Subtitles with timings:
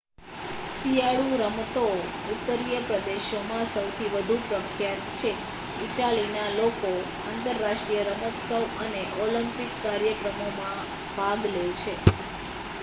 [0.75, 1.81] શિયાળુ રમતો
[2.29, 5.29] ઉત્તરીય પ્રદેશોમાં સૌથી વધુ પ્રખ્યાત છે
[5.79, 6.93] ઈટાલીના લોકો
[7.25, 11.93] આંતરરાષ્ટ્રીય રમોત્સવ અને ઓલિમ્પિક કાર્યક્રમોમાં ભાગ લે છે